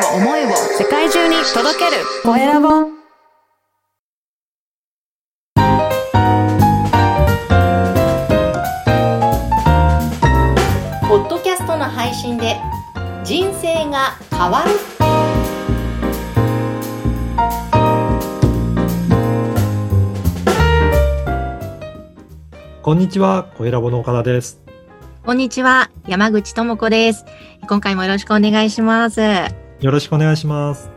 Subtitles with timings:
[0.00, 0.48] を思いを
[0.78, 2.68] 世界中に届けるコエラボ
[11.08, 12.56] ポッドキャストの配信で
[13.24, 14.70] 人生が変わる
[22.82, 24.60] こんにちは、コエラボの岡田です。
[25.24, 27.24] こんにちは、山口智子です。
[27.68, 29.20] 今回もよろしくお願いします。
[29.80, 30.90] えよろしくお願いします。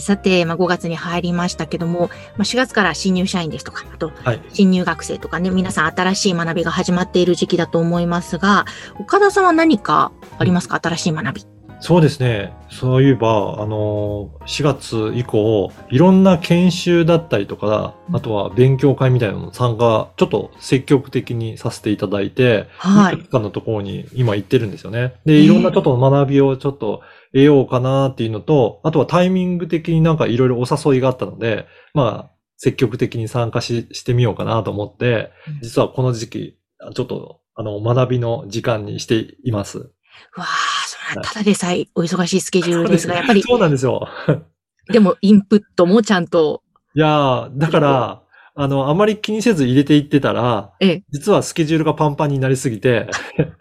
[0.00, 4.40] さて、まあ、5月に入りましたけども、まあ、4月から新入社員ですとか、あとはい。
[4.50, 8.64] 新入学生とかね、皆さん新しい学びが始まっている時期だと思いますが、
[8.98, 10.80] 岡田さんは何かありますか？
[10.82, 11.51] 新しい学び。
[11.82, 12.52] そうですね。
[12.70, 25.14] そういえば、あの、4月以降、いろんな研修だったりとか、あとは勉強会みたいなの参加、ちょっと積極的にさせていただいて、はいいくつかのところに今行ってるんですよね。
[25.24, 36.58] で、いろんなちょっと学びをちょっと得ようかなっていうのと、あとはタイミング的になんかいろいろお誘いがあったので、まあ、積極的に参加ししてみようかなと思って、実はこの時期、
[36.94, 39.78] ちょっと、あの、学びの時間にしています。
[39.78, 40.81] わあ、それは
[41.22, 44.08] ただでさえお忙しいスケジュールですが、やっぱり、そうなんですよ。
[44.90, 46.62] でもインプットもちゃんと、
[46.94, 48.22] いやー、だから、
[48.54, 53.08] あの、あまり気にせず入れていってたら、ええ実はスケジュールがパンパンになりすぎて、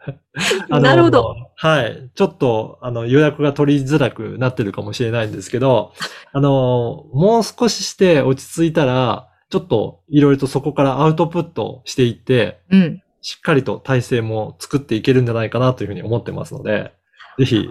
[0.70, 1.36] なるほど。
[1.56, 2.10] はい。
[2.14, 5.94] ちょっと、あの、予約が取りづらくなってるかもしれないんですけど、
[6.34, 13.02] あの、もう少しして落ち着いたら、ちょっといろいろとそこからアウトプットしていって、うん。
[13.22, 16.94] しっかりと体制も作っていけるんじゃないかなというふうに思ってますので、
[17.40, 17.70] ぜひ、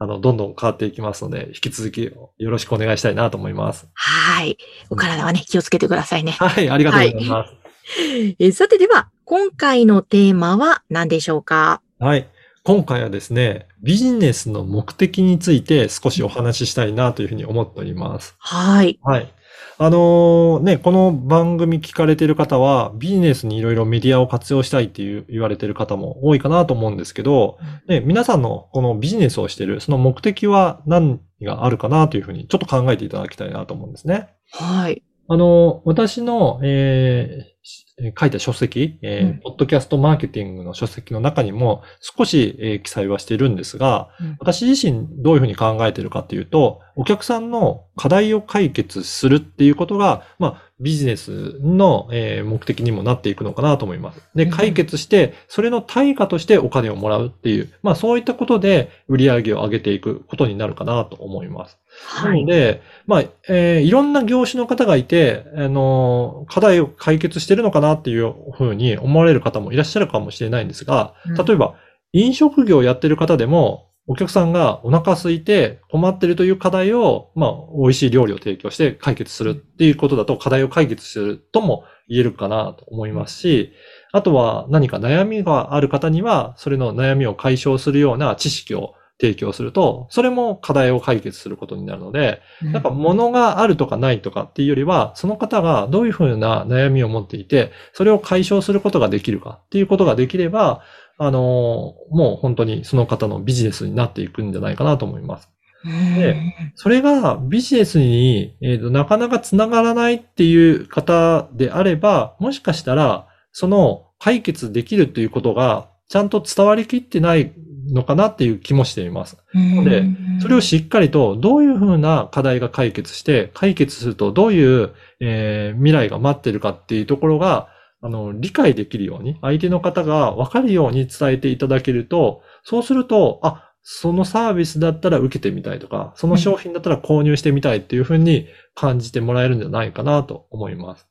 [0.00, 3.88] あの、どんどん変わっていきますので、引き続きよろしくお願いしたいなと思います。
[3.94, 4.56] はい。
[4.90, 6.32] お体はね、気をつけてくださいね。
[6.32, 7.54] はい、ありがとうございます。
[8.38, 11.80] えさてでは、今回のテーマは何でしょうか？
[11.98, 12.28] はい。
[12.64, 18.36] 今回はですね、ビジネスの目的について少しお話ししたいなというふうに思っております。
[18.38, 18.98] はい。
[19.02, 19.32] はい。
[19.80, 34.30] あのーね、この番組聞かれている方は、ビジネスにいろいろメディアを活用したいっていう言われている方も多いかなと思うんですけど、ね、皆さんのこのビジネスをしている、その目的は何があるかなというふうにちょっと考えていただきたいなと思うんですね。
[34.50, 35.04] はい。
[35.30, 37.84] あの、私の、えーし
[38.18, 39.40] 書いた書籍、えーうん。
[39.40, 44.36] ポッドキャストマーケティングの書籍の中にも少し、えー記載はしているんですが、うん。
[44.38, 54.22] 私自身どういうふうに考えているかというと、お客さんの課題を解決するっていうことが、まあ、ビジネスの、えー目的にもなっていくのかなと思います。
[54.34, 61.78] で、うん解決して、それの対価としてお金をもらうっていう、まあ、そういったことで売り上げを上げていくことになるかなと思います。
[62.22, 62.42] なはい。
[62.44, 71.74] ので、まあ、えーいろんな業種の方がいて、あの、課題を解決してるのかなっていうふうに思われる方もいらっしゃるかもしれないんですが、うん例えば、
[72.12, 83.72] 飲食業をやってる方でも、お客さんがお腹空いて困ってるという課題を、まあ、美味しい料理を提供して解決するっていうことだと、課題を解決するとも言えるかなと思いますし、
[84.12, 92.82] あとは何か悩みがある方には、それの悩みを解消するような知識を提供すると、それも課題を解決することになるので、なん。
[92.82, 100.82] か物があるとかないとかっていうよりは、その方がどういうふうな悩みを持っていて、それを解消することができるかっていうことができれば、
[101.18, 105.50] あのもう本当にその方のビジネスになっていくんじゃないかなと思います。
[105.84, 106.36] で
[106.74, 117.52] それがビジネスに、えーとなかなかつながらないっていう方であれば、もしかしたら、その解決できるということが、ちゃんと伝わりきってない
[117.92, 119.36] のかなっていう気もしています。
[119.54, 120.04] うんで
[120.40, 124.90] それをしっかりとどういうふうな課題が解決して、解決するとどういう、
[125.20, 127.68] えー未来が待ってるかっていうところが、
[128.00, 141.08] あの、理解できるように、相手の方が分かるように伝えていただけると、そうすると、あ、そのサービスだったら受けてみたいとか、その商品だったら購入してみたいっていうふうに感じてもらえるんじゃないかなと思います。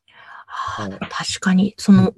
[1.10, 2.14] 確かに、その、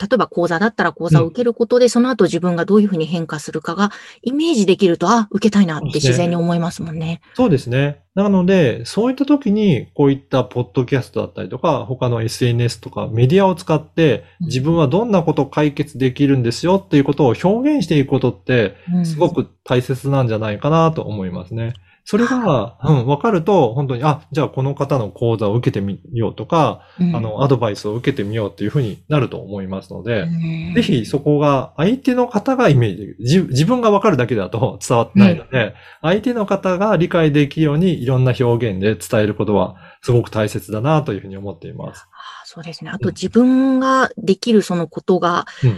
[0.00, 3.90] 例えば講座だったら講座を受けることで、その後自分がどういうふうに変化するかが
[4.22, 7.20] イメージできると、あ、受けたいなって自然に思いますもんね。
[7.34, 8.00] そうですね。
[8.14, 21.74] なので、そういった時に、こういったポッドキャストだったりとか、他の SNS とかメディアを使って、うん自分はどんなことを解決できるんですよっていうことを表現していくことって、うんすごく大切なんじゃないかなと思いますね。
[22.08, 33.16] それが、うん、わかると、本当に、あ、じゃあこの方の講座を受けてみようとか、うんあの、アドバイスを受けてみようっていうふうになると思いますので、うんぜひそこが相手の方がイメージできる。
[33.18, 42.02] 自自分がわかるだけだと 伝わってないので、相手の方が理解できるようにいろんな表現で伝えることはすごく大切だなというふうに思っています。
[42.02, 42.06] あ
[42.44, 42.90] そうですね。
[42.90, 45.76] あと自分ができるそのことが、うん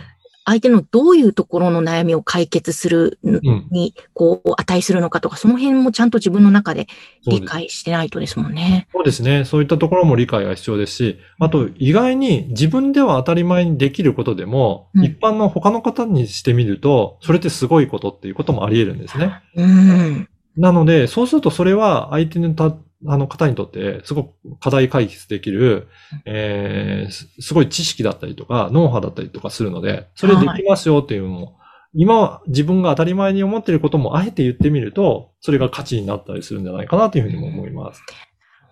[0.48, 3.68] 相手のどういうところの悩みを解決するうん。
[3.70, 6.86] に、こう、値するのかとか、その辺もちゃんと自分の中で
[7.26, 8.88] 理解してないとですもんね。
[8.94, 9.44] そうですね。
[9.44, 19.42] そういったところも理解が必要ですし、あと意外に自分では当たり前にできることでも、うん一般の他の方にしてみると、それってすごいことっていうこともあり得るんですね。
[19.54, 20.28] うん。
[20.56, 22.74] なので、そうするとそれは相手のた
[23.06, 25.88] あの方にとってすごく課題解決できる、
[26.24, 31.58] えーすすごい知識だったりとか、ノウハウだったりとかするので、それできますよっていうのも、
[31.94, 38.02] 今自分が当たり前に思っていることもあえて言ってみると、それが価値になったりするんじゃないかなというふうにも思います。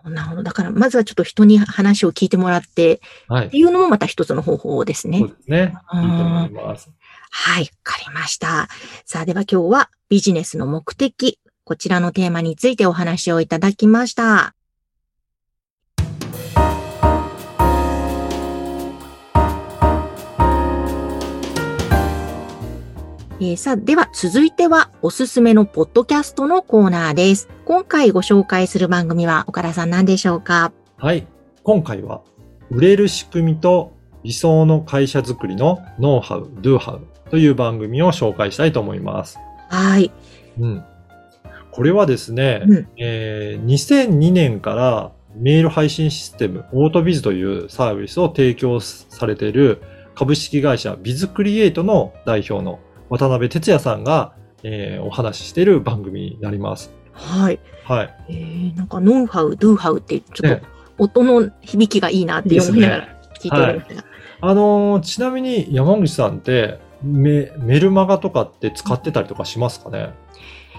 [0.04, 0.42] なるほど。
[0.42, 3.50] だから、まずはちょっと人に話を聞いてもらって、はいっ。
[3.50, 5.28] ていうのもまた一つの方法ですねそう。
[5.28, 5.74] ですね。
[5.94, 6.90] いいと思います。
[7.30, 8.68] はい、わかりました。
[9.04, 14.54] さあ、では今日はビジネスの目的、こちらのテーマについてお話をいただきました。
[23.40, 27.48] えーさあ、では続いてはおすすめのポッドキャストのコーナーです。
[27.64, 30.72] 今回ご紹介する番組は岡田さん何でしょうか？
[30.98, 31.26] はい。
[31.64, 32.22] 今回は、
[32.70, 33.92] 売れる仕組みと
[34.22, 39.36] 理想の会社づくりのノウハウ、ドゥハウという番組を紹介したいと思います。
[39.68, 40.12] はい。
[40.60, 40.84] うん。
[41.76, 49.82] これはですね、うんえー2002年からメール配信システム、オートビズというサービスを提供されている
[50.14, 52.80] 株式会社ビズクリエイトの代表の
[53.10, 54.32] 渡辺哲也さんが、
[54.62, 56.90] えーお話ししている番組になります。
[57.12, 57.60] はい。
[57.84, 58.14] はい。
[58.30, 60.62] えー、なんかノウハウ、ドゥハウってちょっね
[60.96, 64.04] と音の響きがいいなって思いながら聞いておりましたが。
[64.40, 70.14] あのーちなみに山口さんってメメルマガとかって使ってたりとかしますかね？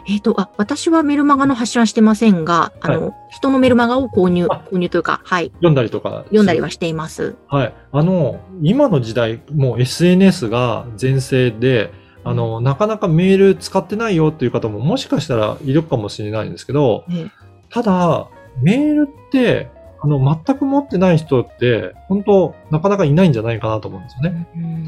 [0.09, 6.23] えっ、と、あ、私はメルマガの発信はしてませんが、あの、人のメルマガを購入、あ購入というか、はい、読んだりとか。
[6.27, 7.35] 読んだりはしています。
[7.49, 7.73] はい。
[7.91, 11.91] あの、今の時代、もう SNS が全盛で、
[12.23, 17.31] あの、なかなかメール使ってないよっていう方ももしかしたらいるかもしれないんですけど、ね
[17.69, 18.29] ただ、
[18.61, 19.69] メールって、
[20.07, 24.47] あの、全く持ってない人って、本当なかなかいないんじゃないかなと思うんですよね。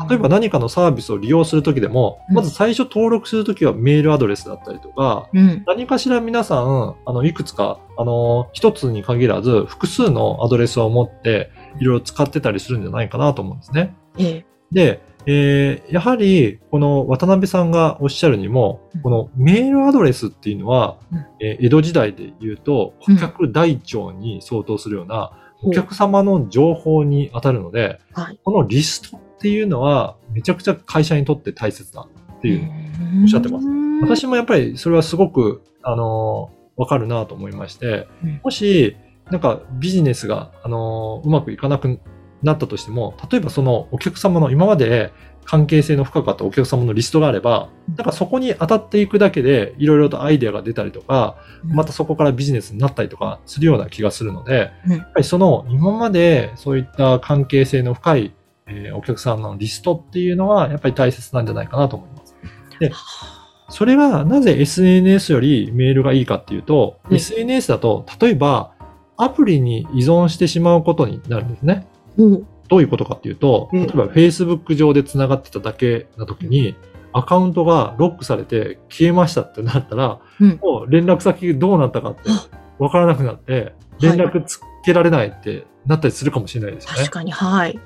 [0.10, 11.52] 例えば何かのサービスを利用するときでも、うんまず最初登録するときはメールアドレスだったりとか、うん、何かしら皆さん、あの、いくつか、あの、一つに限らず、複数のアドレスを持って、
[11.82, 13.94] いろいろ使ってたりするんじゃないかなと思うんですね。
[14.18, 21.26] ええで、えーやはり、この渡辺さんがおっしゃるにもうん、このメールアドレスっていうのは、うん。
[21.40, 23.16] えー江戸時代で言うと、うん。
[23.16, 25.32] 顧客台帳に相当するような、
[25.62, 28.40] お客様の情報に当たるので、はい。
[28.44, 32.08] このリストっていうのは、めちゃくちゃ会社にとって大切だ
[32.38, 32.72] っていう
[33.24, 33.68] おっしゃってます。
[34.02, 38.40] 私もやっぱりそれはすごく、あのーわかるなと思いまして、うん。
[38.42, 38.96] もし、
[39.30, 42.00] なんかビジネスが、あのーうまくいかなく
[42.44, 45.12] なったとしても、例えばそのお客様の今まで
[45.50, 58.34] 関係性の深かったお客様のリストがあれば、なんかそこに当たっていくだけで、いろいろとアイデアが出たりとか、またそこからビジネスになったりとかするような気がするので、うんやっぱりその今までそういった関係性の深い、
[58.68, 62.36] えーお客さんのリストっていうのはやっぱり大切なんじゃないかなと思います。
[62.80, 62.92] で、
[63.70, 68.74] それがなぜ SNS よりメールがいいかっていうと、うん SNS だと例えば
[69.18, 71.88] アプリに依存してしまうことになるんですね。
[72.18, 72.48] うん。
[72.68, 73.88] どういうことかっていうと、うん。
[73.88, 76.76] 例えば Facebook 上で繋がってただけな時に、
[77.12, 80.60] アカウントがロックされて消えましたってなったら、うん。
[80.62, 82.22] もう連絡先どうなったかって
[82.78, 86.98] わからなくなって、連絡つけられないってなったりするかもしれないですよね。
[87.00, 87.12] 確。
[87.12, 87.80] かに、はい。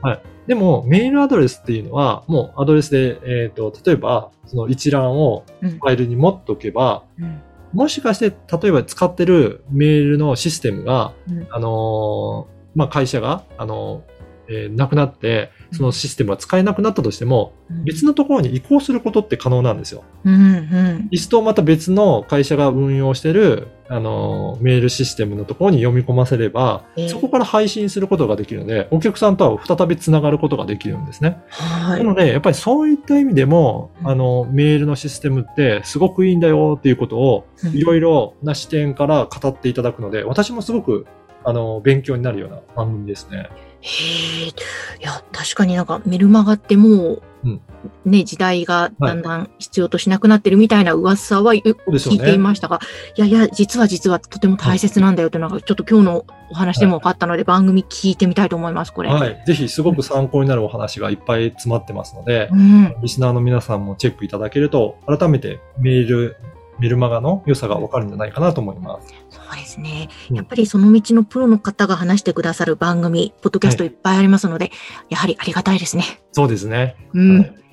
[0.47, 5.71] でも、メールアドレスっていうのは、もうアドレスで、えっ、と、例えば、その一覧をうん。
[5.71, 7.41] ファイルに持っておけば、うん。
[7.71, 11.47] もしかして、例えば使ってるメールのシステムが、うん。
[11.49, 14.13] あのーまあ、会社が、あのー
[14.53, 17.53] えーなくなって、そのシステムが使えなくなったとしても、
[17.85, 20.03] 別のところに移行することって可能なんですよ。
[20.23, 31.41] うんうんリストをまた別の会社が運用してる、あのーメールシステムのところに読み込ませれば、ええそこから配信することができるので、お客さんとは再び繋がることができるんですね。
[31.49, 31.89] は。
[31.89, 41.05] ないので、やっぱりそういった意味でも、うんあの、メールのシステムってすごくいいんだよっていうことを、いろいろな視点から語っていただくので、私もすごく、
[41.45, 43.49] あの、勉強になるような番組ですね。
[43.81, 44.47] へえ。
[44.47, 44.53] い
[45.01, 47.61] や、確かになんかメルマガってもう、うん
[48.05, 52.37] ね、時代がだんだん必要としなくなってるみたいな噂は、うそうですよ聞いていね。
[52.37, 52.79] ましたが、
[53.17, 59.09] いやいや、実は実はとても大切なんだよっていうのが、ちょっと今日のお話でも分かったので、番組聞いてみたいと思います、これ。
[59.09, 59.43] はい。
[59.45, 62.95] ぜひ、すごく参考になるお話がいっぱい詰まってますのでう、ん。
[63.01, 66.37] リスナーの皆さんもチェックいただけると、改めてメール、
[66.79, 69.13] メルマガの良さがわかるんじゃないかなと思います。
[69.29, 70.09] そうですね。
[70.29, 74.71] うんやっぱりその道のプロの方が話してくださる番組、ポッドキャストいっぱいありますので、
[75.09, 76.03] やはりありがたいですね。
[76.31, 76.95] そうですね。
[77.13, 77.37] うん。
[77.39, 77.63] はい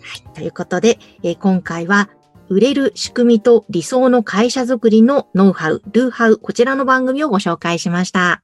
[0.00, 0.34] はい。
[0.34, 2.10] ということで、えー今回は、
[2.48, 8.42] 売れる仕組みと理想の会社づくりのノウハウ、ドゥハウ、こちらの番組をご紹介しました。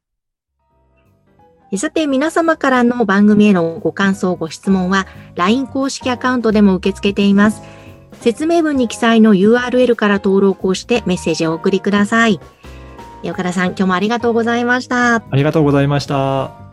[1.73, 7.63] えさて、皆様からの番組へのご感想、ご質問は、LINE 公式アカウントでも受け付けています。
[8.21, 12.41] 説明文に記載の URL から登録をしてメッセージをお送りください。
[13.25, 15.17] 岡田さん、今日もありがとうございました。
[15.17, 16.66] ありがとうございました。